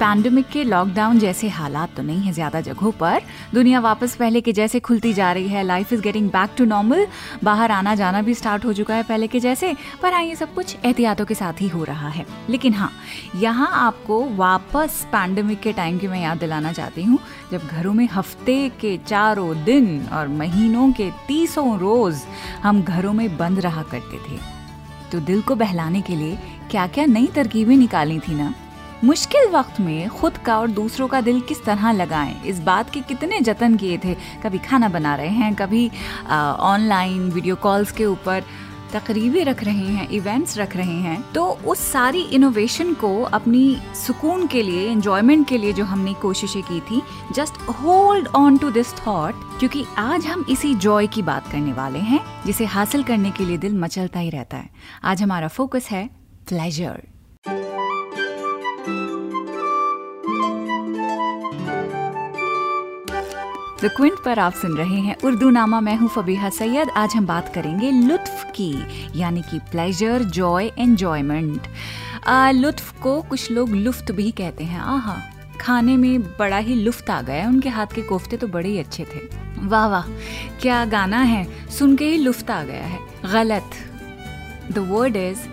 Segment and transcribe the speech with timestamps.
[0.00, 3.22] Pandemic के lockdown जैसे हालात तो नहीं है ज़्यादा जगहों पर।
[3.54, 7.06] दुनिया वापस पहले के जैसे खुलती जा रही है। Life is getting back to normal
[7.44, 10.54] बाहर आना जाना भी स्टार्ट हो चुका है पहले के जैसे, पर हाँ ये सब
[10.54, 12.90] कुछ एहतियातों के साथ ही हो रहा है। लेकिन हाँ
[13.36, 17.18] यहाँ आपको वापस पैंडमिक के टाइम की मैं याद दिलाना चाहती हूँ,
[17.52, 22.22] जब घरों में हफ़्ते के चारों दिन और महीनों के तीसों रोज
[22.62, 24.40] हम घरों में बंद रहा करते थे।
[25.12, 26.38] तो दिल को बहलाने के लिए
[26.70, 28.52] क्या क्या नई तरकीबें निकाली थी ना?
[29.04, 32.34] मुश्किल वक्त में खुद का और दूसरों का दिल किस तरह लगाएँ?
[32.46, 34.14] इस बात के कितने जतन किए थे?
[34.42, 35.90] कभी खाना बना रहे हैं, कभी
[36.28, 38.42] ऑनलाइन वीडियो कॉल्स के ऊपर
[38.92, 44.46] तकरीबें रख रहे हैं इवेंट्स रख रहे हैं। तो उस सारी इनोवेशन को अपनी सुकून
[44.46, 47.02] के लिए एंजॉयमेंट के लिए जो हमने कोशिशें की थी
[47.34, 51.98] just hold on to this thought क्योंकि आज हम इसी जॉय की बात करने वाले
[52.00, 54.70] हैं, जिसे हासिल करने के लिए दिल मचलता ही रहता है।
[55.04, 56.08] आज हमारा फोकस है
[56.48, 57.02] प्लेजर
[63.82, 67.26] द क्विंट पर आप सुन रहे हैं उर्दू नामा मैं हूँ फबीहा सैयद। आज हम
[67.26, 68.74] बात करेंगे लुत्फ की,
[69.20, 71.68] यानी कि प्लेजर जॉय एंजॉयमेंट
[72.54, 75.16] लुत्फ को कुछ लोग लुफ्त भी कहते हैं। आहा,
[75.60, 79.04] खाने में बड़ा ही लुफ्त आ गया उनके हाथ के कोफ्ते तो बड़े ही अच्छे
[79.04, 79.20] थे।
[79.62, 80.10] वाह वाह,
[80.62, 83.00] क्या गाना है। सुन के ही लुफ्त आ गया है।
[83.32, 83.70] गलत।
[84.72, 85.48] द वर्ड इज़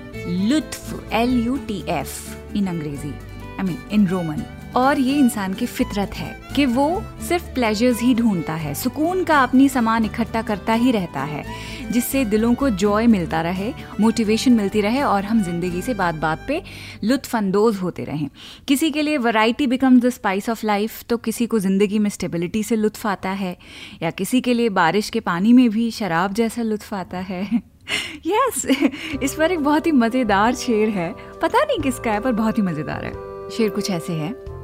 [0.49, 4.43] लुत्फ L U T F in अंग्रेज़ी। आई मीन इन रोमन
[4.75, 9.39] और ये इंसान की फितरत है कि वो सिर्फ़ प्लेजर्स ही ढूंढता है सुकून का
[9.43, 11.43] अपनी सामान इकट्ठा करता ही रहता है
[11.91, 16.45] जिससे दिलों को जॉय मिलता रहे मोटिवेशन मिलती रहे और हम ज़िंदगी से बात बात
[16.47, 16.63] पे
[17.03, 18.29] लुत्फ अंदोज होते रहें।
[18.67, 22.63] किसी के लिए variety becomes the spice of life तो किसी को ज़िंदगी में स्टेबिलिटी
[22.63, 23.57] से लुत्फ आता है
[24.03, 27.61] या किसी के लिए बारिश के पानी में भी शराब जैसा लुत्फ आता है।
[28.27, 32.31] यस yes, इस पर एक बहुत ही मज़ेदार शेर है। पता नहीं किसका है पर
[32.31, 34.56] बहुत ही मज़ेदार है। शेर कुछ ऐसे है।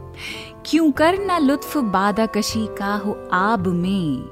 [0.65, 4.23] क्यों कर ना लुत्फ बादा कशी का हो आब में?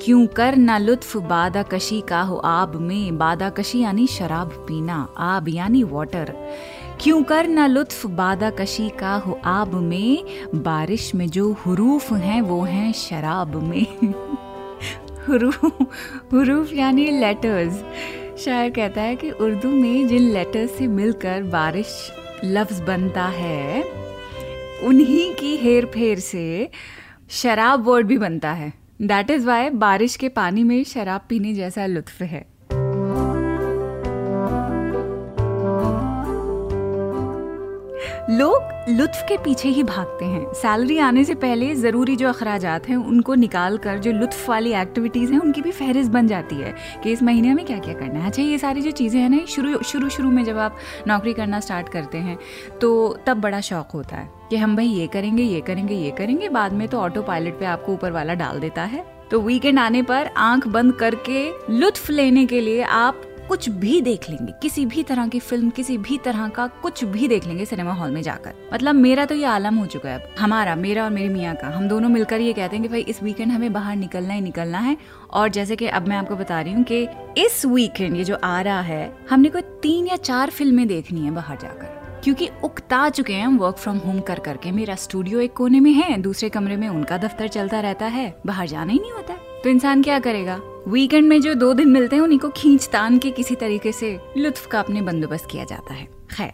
[0.00, 3.18] क्यों कर ना लुत्फ बादा कशी का हो आब में?
[3.18, 6.36] बादा कशी यानी शराब पीना, आब यानी वाटर
[7.00, 10.24] क्यों कर ना लुत्फ बादा कशी का हो आब में?
[10.54, 13.86] बारिश में जो हरूफ हैं, वो हैं शराब में।
[16.34, 17.84] हरूफ यानी लेटर्स
[18.38, 22.12] शायर कहता है कि उर्दू में जिन लेटर्स से मिलकर बारिश
[22.44, 23.82] लफ्ज बनता है,
[24.82, 26.70] उन्हीं की हेर फेर से
[27.30, 31.86] शराब वर्ड भी बनता है। दैट इज़ वाई बारिश के पानी में शराब पीने जैसा
[31.86, 32.44] लुत्फ है।
[38.30, 42.96] लोग लुत्फ के पीछे ही भागते हैं। सैलरी आने से पहले ज़रूरी जो अखराज हैं,
[42.96, 47.12] उनको निकाल कर जो लुत्फ वाली एक्टिविटीज़ हैं, उनकी भी फहरिस्त बन जाती है कि
[47.12, 49.78] इस महीने में क्या क्या करना है। अच्छा ये सारी जो चीज़ें हैं ना शुरू
[49.82, 50.78] शुरू शुरू में जब आप
[51.08, 52.38] नौकरी करना स्टार्ट करते हैं
[52.80, 52.90] तो
[53.26, 56.72] तब बड़ा शौक होता है कि हम भाई ये करेंगे ये करेंगे ये करेंगे, बाद
[56.72, 60.30] में तो ऑटो पायलट पे आपको ऊपर वाला डाल देता है। तो वीकेंड आने पर
[60.36, 65.28] आँख बंद करके लुत्फ लेने के लिए आप कुछ भी देख लेंगे, किसी भी तरह
[65.28, 68.94] की फ़िल्म किसी भी तरह का कुछ भी देख लेंगे सिनेमा हॉल में जाकर। मतलब
[68.94, 71.88] मेरा तो ये आलम हो चुका है अब। हमारा, मेरा और मेरी मियाँ का। हम
[71.88, 74.96] दोनों मिलकर ये कहते हैं कि भाई, इस वीकेंड हमें बाहर निकलना ही निकलना है।
[75.30, 77.08] और जैसे कि अब मैं आपको बता रही हूँ कि
[77.38, 81.30] इस वीकेंड ये जो आ रहा है, हमने कोई तीन या चार फ़िल्में देखनी है
[81.30, 85.52] बाहर जाकर। क्योंकि उकता चुके हैं हम वर्क फ्रॉम होम कर करके। मेरा स्टूडियो एक
[85.52, 89.12] कोने में है, दूसरे कमरे में उनका दफ्तर चलता रहता है। बाहर जाना ही नहीं
[89.12, 90.60] होता। तो इंसान क्या करेगा?
[90.88, 94.18] वीकेंड में जो दो दिन मिलते हैं, उन्हीं को खींच तान के किसी तरीके से
[94.36, 96.52] लुत्फ का अपने बंदोबस्त किया जाता है। खैर,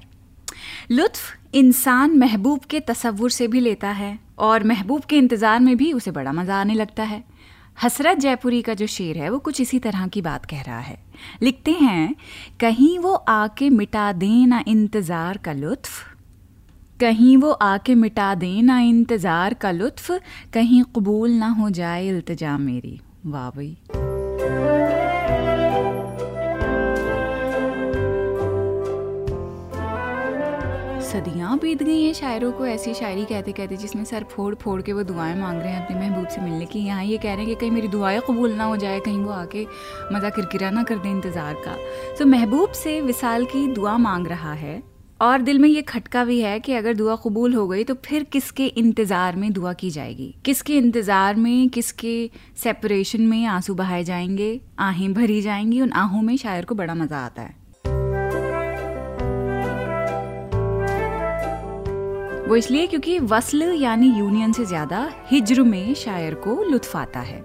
[0.90, 5.92] लुत्फ इंसान महबूब के तस्वुर से भी लेता है और महबूब के इंतज़ार में भी
[5.92, 7.22] उसे बड़ा मज़ा आने लगता है।
[7.78, 10.98] हसरत जयपुरी का जो शेर है, वो कुछ इसी तरह की बात कह रहा है।
[11.42, 12.14] लिखते हैं,
[12.60, 16.02] कहीं वो आके मिटा दे ना इंतज़ार का लुत्फ,
[17.00, 20.10] कहीं वो आके मिटा दे ना इंतज़ार का लुत्फ,
[20.52, 23.76] कहीं कबूल ना हो जाए इल्तजा मेरी। वाह भाई।
[31.12, 34.92] सदियाँ बीत गई हैं शायरों को, ऐसी शायरी कहते कहते जिसमें सर फोड़ फोड़ के
[34.92, 37.46] वो दुआएँ मांग रहे हैं अपने महबूब से मिलने की। यहाँ ये कह रहे हैं
[37.46, 39.66] कि कहीं मेरी दुआएँ कबूल ना हो जाए, कहीं वो आके
[40.12, 41.76] मज़ा किरकिरा ना कर दे इंतज़ार का।
[42.18, 44.82] तो महबूब से विसाल की दुआ मांग रहा है
[45.20, 48.24] और दिल में ये खटका भी है कि अगर दुआ कबूल हो गई तो फिर
[48.24, 50.34] किसके इंतज़ार में दुआ की जाएगी?
[50.44, 56.36] किसके इंतज़ार में, किसके सेपरेशन में आँसू बहाए जाएँगे, आहें भरी जाएँगी, उन आहों में
[56.36, 57.60] शायर को बड़ा मज़ा आता है।
[62.42, 67.40] वो इसलिए क्योंकि वसल यानी यूनियन से ज़्यादा हिज्र में शायर को लुत्फ आता है।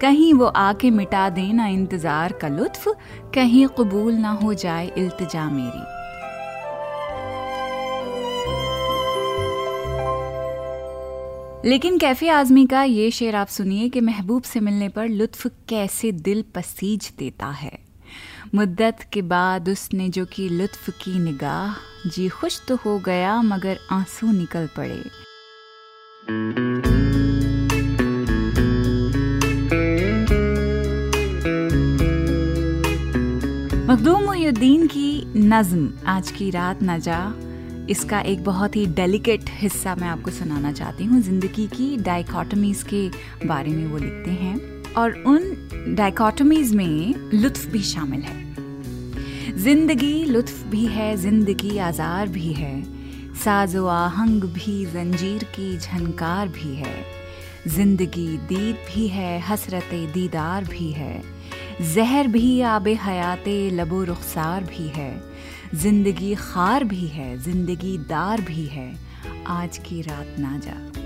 [0.00, 2.88] कहीं वो आके मिटा दे ना इंतज़ार का लुत्फ,
[3.34, 5.90] कहीं कबूल ना हो जाए इल्तजा मेरी।
[11.64, 16.12] लेकिन कैफ़े आजमी का ये शेर आप सुनिए कि महबूब से मिलने पर लुत्फ कैसे
[16.12, 17.78] दिल पसीज देता है।
[18.54, 21.74] मुद्दत के बाद उसने जो की लुत्फ की निगाह,
[22.08, 25.02] जी खुश तो हो गया, मगर आँसू निकल पड़े।
[33.88, 37.34] मखदूम मोहुद्दीन की नज्म आज की रात न जा।
[37.90, 43.08] इसका एक बहुत ही डेलिकेट हिस्सा मैं आपको सुनाना चाहती हूँ, ज़िंदगी की डाइकॉटमीज के
[43.46, 48.40] बारे में वो लिखते हैं। और उन डाइकॉटमीज में लुत्फ भी शामिल है।
[49.58, 52.82] ज़िंदगी लुत्फ भी है, ज़िंदगी आजार भी है।
[53.34, 57.04] साजो आहंग भी, जंजीर की झनकार भी है।
[57.68, 61.22] ज़िंदगी दीद भी है, हसरत दीदार भी है।
[61.94, 65.22] जहर भी, आब हयात लबो रुखसार भी है।
[65.74, 68.92] ज़िंदगी खार भी है, ज़िंदगी दार भी है।
[69.46, 71.01] आज की रात ना जा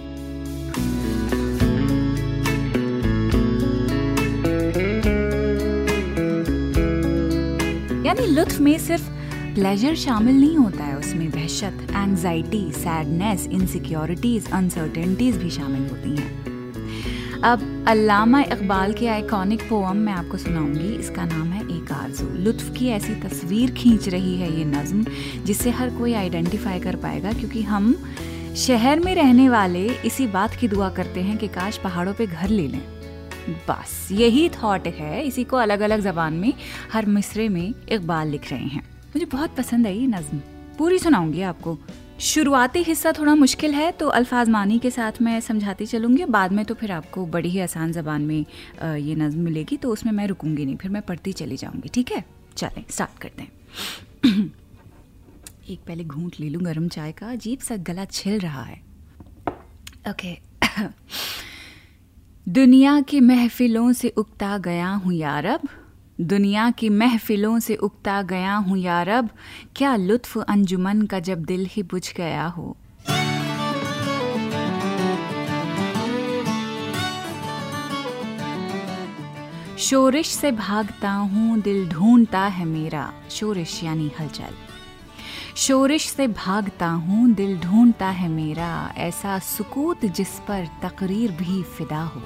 [8.26, 9.08] लुत्फ में सिर्फ़
[9.54, 17.40] प्लेजर शामिल नहीं होता है, उसमें वहशत एंजाइटी सैडनेस इनसिक्योरिटीज अनसर्टेनिटीज भी शामिल होती हैं।
[17.44, 22.72] अब अल्लामा इकबाल की आइकॉनिक पोअम मैं आपको सुनाऊँगी, इसका नाम है एक आरज़ू। लुत्फ
[22.78, 25.04] की ऐसी तस्वीर खींच रही है ये नज्म,
[25.44, 27.94] जिससे हर कोई आइडेंटिफाई कर पाएगा, क्योंकि हम
[28.56, 32.48] शहर में रहने वाले इसी बात की दुआ करते हैं कि काश पहाड़ों पे घर
[32.48, 32.82] ले लें।
[33.48, 36.52] बस, यही थॉट है। इसी को अलग अलग जबान में,
[36.92, 40.38] हर मिसरे में इकबाल लिख रहे हैं। मुझे बहुत पसंद आई नज्म।
[40.78, 41.78] पूरी सुनाऊँगी आपको।
[42.20, 46.64] शुरुआती हिस्सा थोड़ा मुश्किल है तो अल्फाज मानी के साथ मैं समझाती चलूँगी। बाद में
[46.64, 48.44] तो फिर आपको बड़ी ही आसान जबान में
[48.96, 52.24] ये नज्म मिलेगी तो उसमें मैं रुकूँगी नहीं, फिर मैं पढ़ती चली जाऊँगी, ठीक है?
[52.56, 53.50] चलें स्टार्ट करते हैं।
[55.70, 58.80] एक पहले घूंट ले लूँ, गर्म चाय का। अजीब सा गला छिल रहा है।
[60.08, 60.36] ओके.
[62.48, 65.60] दुनिया की महफिलों से उगता गया हूँ यारब
[66.20, 69.30] दुनिया की महफिलों से उगता गया हूँ यारब
[69.76, 72.76] क्या लुत्फ अंजुमन का जब दिल ही बुझ गया हो।
[79.78, 84.65] शोरिश से भागता हूँ, दिल ढूंढता है मेरा। शोरिश यानी हलचल।
[85.56, 92.00] शोरिश से भागता हूँ, दिल ढूंढता है मेरा, ऐसा सुकूत जिस पर तकरीर भी फिदा
[92.00, 92.22] हो।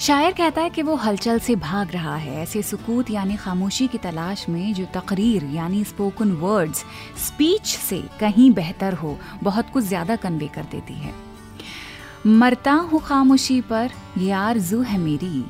[0.00, 3.98] शायर कहता है कि वो हलचल से भाग रहा है, ऐसे सुकूत यानी खामोशी की
[3.98, 6.84] तलाश में जो तकरीर यानी स्पोकन वर्ड्स
[7.26, 11.12] स्पीच से कहीं बेहतर हो, बहुत कुछ ज़्यादा कन्वे कर देती है।
[12.28, 15.44] मरता हूँ खामोशी पर ये आरज़ू है मेरी।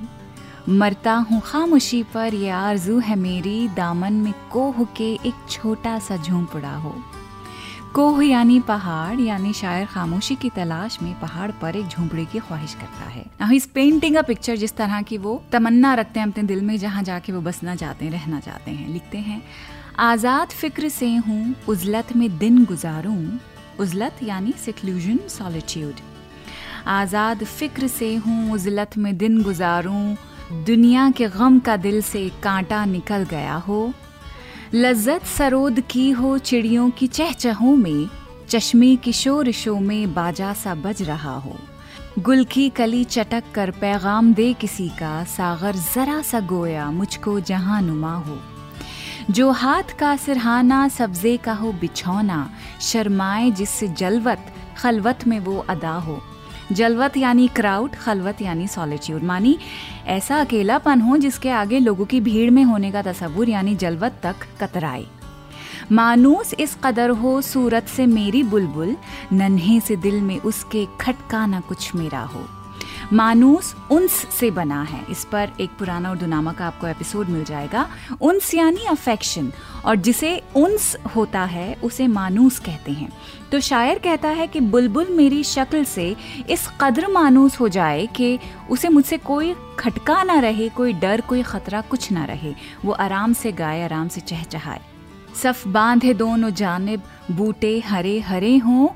[0.69, 6.17] मरता हूँ खामोशी पर, ये आरज़ू है मेरी, दामन में कोह के एक छोटा सा
[6.17, 6.95] झोंपड़ा हो।
[7.95, 12.75] कोह यानी पहाड़, यानी शायर खामोशी की तलाश में पहाड़ पर एक झोंपड़े की ख्वाहिश
[12.75, 16.63] करता है। इस पेंटिंग का पिक्चर जिस तरह की वो तमन्ना रखते हैं अपने दिल
[16.63, 19.43] में, जहाँ जाके वो बसना चाहते हैं रहना चाहते हैं। लिखते हैं,
[20.01, 23.23] आज़ाद फ़िक्र से हूँ, उजलत में दिन गुजारूं।
[23.81, 25.95] उजलत यानी सिक्लूजन सॉलिट्यूड
[26.89, 30.15] आज़ाद फ़िक्र से हूँ, उजलत में दिन गुजारूं।
[30.55, 33.93] दुनिया के गम का दिल से कांटा निकल गया हो,
[34.75, 38.09] लज्जत सरोद की हो चिड़ियों की चहचहों में,
[38.49, 41.57] चश्मे की शोर शो में बाजा सा बज रहा हो।
[42.19, 47.83] गुल की कली चटक कर पैगाम दे किसी का, सागर जरा सा गोया मुझको जहाँ
[47.83, 48.39] नुमा हो।
[49.31, 55.95] जो हाथ का सिरहाना, सब्जे का हो बिछौना, शर्माए जिससे जलवत, खलवत में वो अदा
[55.95, 56.23] हो।
[56.73, 59.59] जलवत यानी क्राउड, खलवत यानी सॉलिट्यूड मानी
[60.07, 64.35] ऐसा अकेलापन हो जिसके आगे लोगों की भीड़ में होने का तस्वूर यानी जलवत तक
[64.61, 65.07] कतराए।
[65.93, 68.97] मानूस इस कदर हो, सूरत से मेरी बुलबुल,
[69.33, 72.64] नन्हे से दिल में उसके खटका ना कुछ मेरा हो।
[73.15, 77.45] मानूस उन्स से बना है। इस पर एक पुराना उर्दू नामा का आपको एपिसोड मिल
[77.45, 77.89] जाएगा।
[78.21, 79.53] उन्स यानी अफेक्शन
[79.85, 83.13] और जिसे उन्स होता है, उसे मानूस कहते हैं।
[83.53, 86.17] तो शायर कहता है कि बुलबुल मेरी शक्ल से
[86.51, 88.39] इस कदर मानूस हो जाए कि
[88.71, 92.55] उसे मुझसे कोई खटका ना रहे, कोई डर, कोई खतरा कुछ ना रहे।
[92.85, 94.81] वो आराम से गाए, आराम से चहचहाए।
[95.43, 98.89] सफ बांधे दोनों जानब, बूटे हरे हरे हों,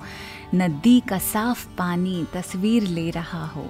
[0.54, 3.68] नदी का साफ़ पानी तस्वीर ले रहा हो।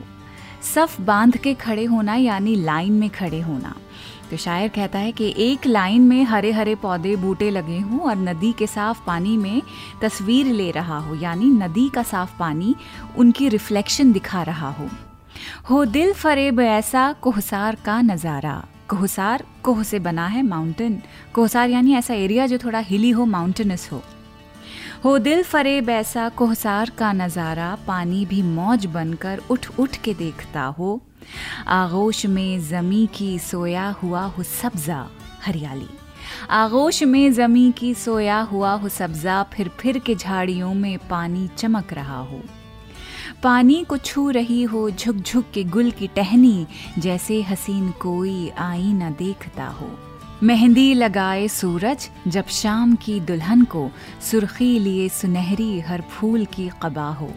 [0.63, 3.75] सफ बाँध के खड़े होना, यानी लाइन में खड़े होना।
[4.31, 8.17] तो शायर कहता है कि एक लाइन में हरे हरे पौधे बूटे लगे हों और
[8.17, 9.63] नदी के साफ़ पानी में
[10.03, 12.75] तस्वीर ले रहा हो, यानी नदी का साफ़ पानी
[13.17, 14.89] उनकी रिफ्लेक्शन दिखा रहा हो।
[15.71, 21.03] हो दिल फरेब ऐसा, कोहसार का नज़ारा। कोहसार, कोह से बना है माउंटेन।
[21.35, 24.03] कोहसार यानी ऐसा एरिया जो थोड़ा हिली हो, माउंटेनस हो।
[25.05, 30.63] हो दिल फरेब ऐसा कोहसार का नज़ारा, पानी भी मौज बनकर उठ उठ के देखता
[30.79, 31.01] हो।
[31.69, 35.07] आगोश में ज़मी की सोया हुआ हो सब्ज़ा,
[35.45, 35.89] हरियाली।
[36.51, 41.93] आगोश में ज़मी की सोया हुआ हो सब्ज़ा, फिर फिर के झाड़ियों में पानी चमक
[41.93, 42.41] रहा हो।
[43.43, 46.67] पानी को छू रही हो झुक झुक के गुल की टहनी,
[46.99, 49.91] जैसे हसीन कोई आई न देखता हो।
[50.43, 53.91] मेहंदी लगाए सूरज, जब शाम की दुल्हन को
[54.31, 57.31] सुर्खी लिए सुनहरी हर फूल की कबा हो।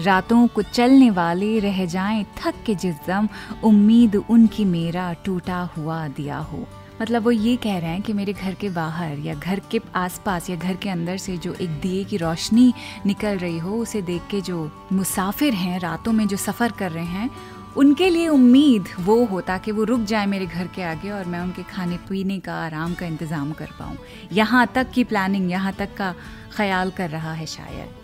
[0.00, 3.28] रातों को चलने वाले रह जाएँ थक के जिस दम
[3.64, 6.66] उम्मीद उनकी मेरा टूटा हुआ दिया हो।
[7.02, 10.50] मतलब वो ये कह रहे हैं कि मेरे घर के बाहर या घर के आसपास
[10.50, 12.72] या घर के अंदर से जो एक दिए की रोशनी
[13.06, 17.04] निकल रही हो, उसे देख के जो मुसाफिर हैं रातों में जो सफ़र कर रहे
[17.04, 17.30] हैं
[17.76, 21.40] उनके लिए उम्मीद वो हो ताकि वो रुक जाए मेरे घर के आगे और मैं
[21.40, 23.96] उनके खाने पीने का, आराम का इंतज़ाम कर पाऊँ।
[24.32, 26.14] यहाँ तक की प्लानिंग यहाँ तक का
[26.56, 28.02] ख्याल कर रहा है शायद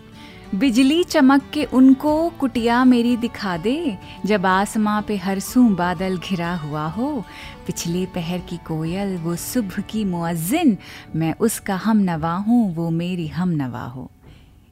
[0.55, 6.85] बिजली चमक के उनको कुटिया मेरी दिखा दे, जब आसमां पे हरसू बादल घिरा हुआ
[6.87, 7.23] हो।
[7.67, 10.77] पिछले पहर की कोयल, वो सुबह की मुअज्जिन
[11.15, 14.09] मैं उसका हम नवा हूँ, वो मेरी हम नवा हो।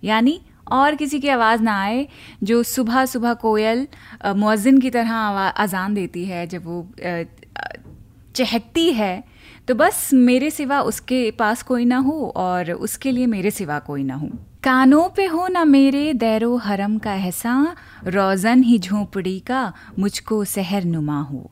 [0.03, 0.39] यानी
[0.71, 2.07] और किसी की आवाज़ ना आए,
[2.43, 3.87] जो सुबह सुबह कोयल
[4.27, 6.87] मुअज्जिन की तरह अजान देती है, जब वो
[8.35, 9.23] चहकती है
[9.67, 14.03] तो बस मेरे सिवा उसके पास कोई ना हो और उसके लिए मेरे सिवा कोई
[14.03, 14.29] ना हो।
[14.63, 17.75] कानों पे हो ना मेरे, दैरो हरम का ऐसा
[18.07, 19.61] रोज़न ही झोंपड़ी का
[19.99, 21.49] मुझको सहर नुमा हो।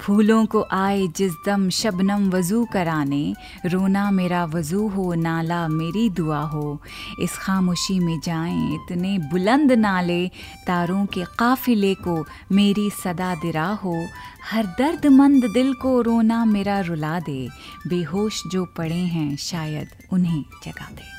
[0.00, 3.34] फूलों को आए जिस दम शबनम वज़ू कराने,
[3.66, 6.82] रोना मेरा वज़ू हो, नाला मेरी दुआ हो।
[7.20, 10.28] इस खामोशी में जाएँ इतने बुलंद नाले,
[10.66, 14.06] तारों के काफिले को मेरी सदा दिरा हो।
[14.50, 17.48] हर दर्द मंद दिल को रोना मेरा रुला दे,
[17.86, 21.12] बेहोश जो पड़े हैं शायद उन्हें जगा दे।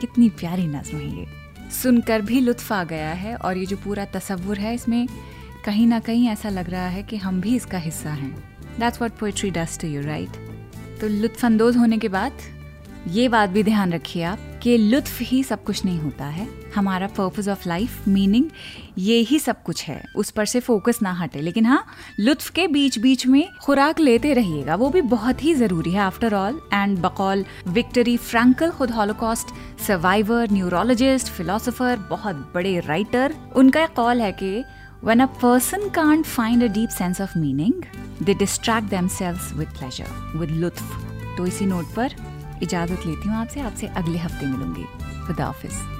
[0.00, 4.04] कितनी प्यारी नज्म है ये। सुनकर भी लुत्फ आ गया है और ये जो पूरा
[4.04, 5.06] तस्वुर है, इसमें
[5.64, 8.34] कहीं ना कहीं ऐसा लग रहा है कि हम भी इसका हिस्सा हैं।
[8.80, 10.36] That's what poetry does you write
[11.00, 12.32] तो लुत्फानंदोज होने के बाद
[13.08, 17.06] ये बात भी ध्यान रखिए आप। कि लुत्फ ही सब कुछ नहीं होता है। हमारा
[17.06, 18.44] पर्पज ऑफ़ लाइफ मीनिंग
[18.98, 21.86] ये ही सब कुछ है। उस पर से फोकस ना हटे। लेकिन हाँ
[22.20, 26.34] लुत्फ के बीच बीच में खुराक लेते रहिएगा। वो भी बहुत ही ज़रूरी है आफ्टर
[26.34, 33.90] ऑल एंड बकौल विक्टरी फ्रैंकल खुद हॉलोकॉस्ट सर्वाइवर न्यूरोलॉजिस्ट फिलोसोफर बहुत बड़े राइटर उनका एक
[33.90, 34.64] कॉल है कि
[35.04, 37.72] When a person can't find a deep sense of meaning,
[38.22, 41.04] they distract themselves with pleasure, with लुत्फ।
[41.36, 44.84] तो इसी नोट पर इजाज़त लेती हूँ आपसे। आपसे अगले हफ़्ते मिलूँगी।
[45.26, 45.95] खुदा ऑफ़िस